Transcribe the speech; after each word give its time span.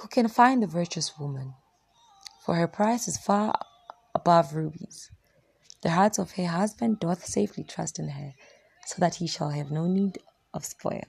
Who 0.00 0.06
can 0.06 0.28
find 0.28 0.62
the 0.62 0.68
virtuous 0.68 1.18
woman? 1.18 1.54
For 2.44 2.54
her 2.54 2.68
price 2.68 3.08
is 3.08 3.18
far 3.18 3.58
above 4.14 4.54
rubies. 4.54 5.10
The 5.82 5.90
heart 5.90 6.20
of 6.20 6.30
her 6.32 6.46
husband 6.46 7.00
doth 7.00 7.26
safely 7.26 7.64
trust 7.64 7.98
in 7.98 8.10
her, 8.10 8.34
so 8.86 9.00
that 9.00 9.16
he 9.16 9.26
shall 9.26 9.50
have 9.50 9.72
no 9.72 9.88
need 9.88 10.18
of 10.54 10.64
spoil. 10.64 11.02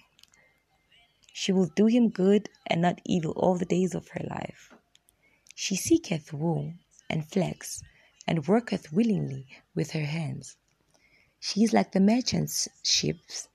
She 1.31 1.51
will 1.51 1.67
do 1.67 1.85
him 1.85 2.09
good 2.09 2.49
and 2.65 2.81
not 2.81 2.99
evil 3.05 3.33
all 3.33 3.59
the 3.59 3.65
days 3.65 3.93
of 3.93 4.07
her 4.09 4.25
life. 4.27 4.73
She 5.53 5.75
seeketh 5.75 6.33
wool 6.33 6.73
and 7.11 7.29
flax, 7.29 7.83
and 8.25 8.47
worketh 8.47 8.91
willingly 8.91 9.45
with 9.75 9.91
her 9.91 10.05
hands. 10.05 10.57
She 11.39 11.63
is 11.63 11.73
like 11.73 11.91
the 11.91 11.99
merchant's 11.99 12.67
ships. 12.81 13.49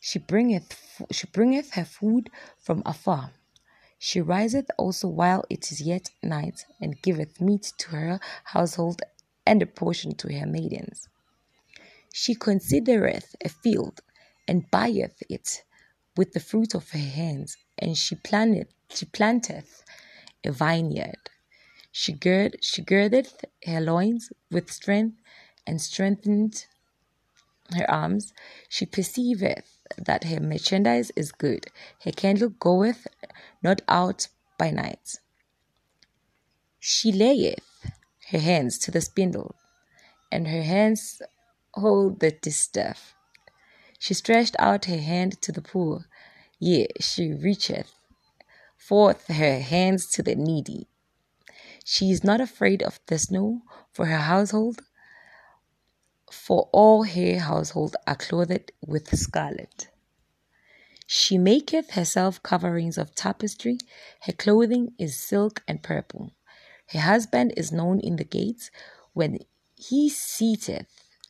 She 0.00 0.18
bringeth, 0.18 1.00
she 1.12 1.28
bringeth 1.28 1.74
her 1.74 1.84
food 1.84 2.28
from 2.58 2.82
afar. 2.84 3.34
She 3.98 4.20
riseth 4.20 4.70
also 4.78 5.08
while 5.08 5.44
it 5.50 5.72
is 5.72 5.80
yet 5.80 6.10
night, 6.22 6.64
and 6.80 7.02
giveth 7.02 7.40
meat 7.40 7.72
to 7.78 7.88
her 7.90 8.20
household 8.44 9.02
and 9.44 9.62
a 9.62 9.66
portion 9.66 10.14
to 10.16 10.32
her 10.38 10.46
maidens. 10.46 11.08
She 12.12 12.34
considereth 12.34 13.34
a 13.44 13.48
field, 13.48 14.00
and 14.46 14.70
buyeth 14.70 15.22
it 15.28 15.62
with 16.16 16.32
the 16.32 16.40
fruit 16.40 16.74
of 16.74 16.90
her 16.90 16.98
hands, 16.98 17.56
and 17.78 17.96
she 17.96 18.14
planteth, 18.16 18.72
she 18.90 19.06
planteth 19.06 19.82
a 20.44 20.52
vineyard. 20.52 21.30
She 21.92 22.12
gird, 22.12 22.58
she 22.62 22.82
girdeth 22.82 23.44
her 23.64 23.80
loins 23.80 24.30
with 24.50 24.70
strength, 24.70 25.18
and 25.66 25.80
strengthened 25.80 26.66
her 27.76 27.90
arms. 27.90 28.32
She 28.68 28.86
perceiveth 28.86 29.77
that 29.96 30.24
her 30.24 30.40
merchandise 30.40 31.10
is 31.16 31.32
good. 31.32 31.66
Her 32.04 32.12
candle 32.12 32.50
goeth 32.50 33.06
not 33.62 33.82
out 33.88 34.28
by 34.58 34.70
night. 34.70 35.18
She 36.78 37.12
layeth 37.12 37.64
her 38.30 38.38
hands 38.38 38.78
to 38.80 38.90
the 38.90 39.00
spindle, 39.00 39.54
and 40.30 40.48
her 40.48 40.62
hands 40.62 41.22
hold 41.74 42.20
the 42.20 42.30
distaff. 42.30 43.14
She 43.98 44.14
stretched 44.14 44.56
out 44.58 44.84
her 44.84 44.98
hand 44.98 45.40
to 45.42 45.52
the 45.52 45.62
poor, 45.62 46.06
yea, 46.58 46.88
she 47.00 47.32
reacheth 47.32 47.92
forth 48.76 49.26
her 49.26 49.58
hands 49.58 50.08
to 50.12 50.22
the 50.22 50.34
needy. 50.34 50.88
She 51.84 52.10
is 52.10 52.24
not 52.24 52.40
afraid 52.40 52.82
of 52.82 53.00
the 53.06 53.18
snow 53.18 53.62
for 53.92 54.06
her 54.06 54.18
household, 54.18 54.80
for 56.30 56.68
all 56.72 57.04
her 57.04 57.38
household 57.38 57.96
are 58.06 58.16
clothed 58.16 58.72
with 58.86 59.16
scarlet. 59.16 59.88
She 61.06 61.38
maketh 61.38 61.92
herself 61.92 62.42
coverings 62.42 62.98
of 62.98 63.14
tapestry, 63.14 63.78
her 64.22 64.32
clothing 64.32 64.92
is 64.98 65.18
silk 65.18 65.62
and 65.66 65.82
purple. 65.82 66.32
Her 66.90 67.00
husband 67.00 67.54
is 67.56 67.72
known 67.72 68.00
in 68.00 68.16
the 68.16 68.24
gates 68.24 68.70
when 69.14 69.38
he 69.74 70.08
seateth 70.10 70.86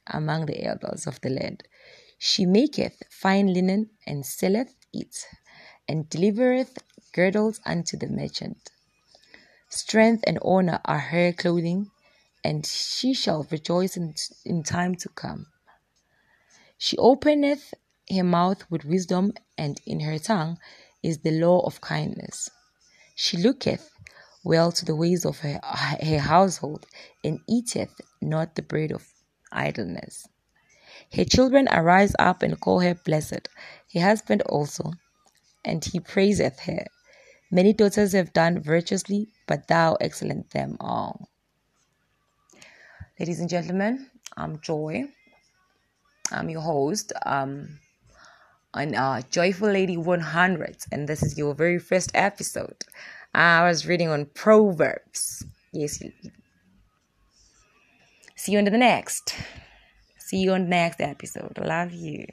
among 0.06 0.46
the 0.46 0.64
elders 0.64 1.06
of 1.06 1.20
the 1.20 1.30
land. 1.30 1.62
She 2.18 2.44
maketh 2.46 3.02
fine 3.10 3.52
linen 3.52 3.90
and 4.06 4.27
selleth 4.27 4.74
it, 4.92 5.27
and 5.86 6.08
delivereth 6.10 6.78
girdles 7.12 7.60
unto 7.64 7.96
the 7.96 8.08
merchant. 8.08 8.70
Strength 9.68 10.24
and 10.27 10.38
honor 10.42 10.80
are 10.84 10.98
her 10.98 11.33
clothing, 11.33 11.90
and 12.44 12.67
she 12.67 13.14
shall 13.14 13.47
rejoice 13.50 13.97
in, 13.97 14.14
in 14.44 14.62
time 14.62 14.94
to 14.97 15.08
come. 15.11 15.47
She 16.78 16.97
openeth 16.98 17.75
her 18.11 18.25
mouth 18.25 18.64
with 18.70 18.84
wisdom, 18.84 19.33
and 19.56 19.80
in 19.86 20.00
her 20.00 20.19
tongue 20.19 20.58
is 21.03 21.19
the 21.19 21.33
law 21.33 21.61
of 21.61 21.80
kindness. 21.80 22.50
She 23.14 23.36
looketh 23.36 23.91
well 24.45 24.72
to 24.72 24.84
the 24.84 24.97
ways 24.97 25.25
of 25.27 25.41
her, 25.41 25.61
her 25.62 26.18
household, 26.20 26.86
and 27.24 27.40
eateth 27.48 28.01
not 28.23 28.55
the 28.55 28.62
bread 28.62 28.92
of 28.92 29.07
idleness. 29.52 30.27
Her 31.12 31.24
children 31.24 31.68
arise 31.73 32.14
up 32.18 32.42
and 32.42 32.61
call 32.61 32.80
her 32.80 32.95
blessed, 32.95 33.48
her 33.95 34.01
husband 34.01 34.42
also, 34.42 34.92
and 35.64 35.85
he 35.85 36.01
praiseth 36.01 36.61
her. 36.61 36.86
Many 37.51 37.73
daughters 37.73 38.12
have 38.12 38.33
done 38.33 38.61
virtuously, 38.61 39.29
but 39.46 39.68
thou 39.68 39.95
excellent 40.01 40.51
them 40.51 40.77
all. 40.80 41.29
Ladies 43.18 43.40
and 43.40 43.51
gentlemen, 43.51 44.06
I'm 44.36 44.61
Joy. 44.61 45.06
I'm 46.30 46.48
your 46.48 46.61
host 46.61 47.12
um, 47.27 47.80
on 48.74 48.95
uh, 48.95 49.23
Joyful 49.29 49.73
Lady 49.73 49.96
100, 49.96 50.77
and 50.92 51.08
this 51.08 51.24
is 51.24 51.36
your 51.36 51.52
very 51.52 51.80
first 51.80 52.12
episode. 52.14 52.84
I 53.34 53.67
was 53.67 53.89
reading 53.89 54.08
on 54.08 54.27
Proverbs. 54.27 55.45
Yes. 55.73 56.01
See 58.36 58.52
you 58.52 58.58
on 58.58 58.67
the 58.67 58.70
next. 58.70 59.35
See 60.18 60.36
you 60.36 60.52
on 60.52 60.62
the 60.62 60.68
next 60.68 61.00
episode. 61.00 61.58
Love 61.58 61.90
you. 61.90 62.24